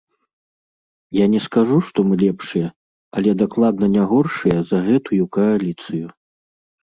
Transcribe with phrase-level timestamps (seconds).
[1.15, 2.67] Я не скажу, што мы лепшыя,
[3.21, 6.07] але дакладна не горшыя за гэтую кааліцыю.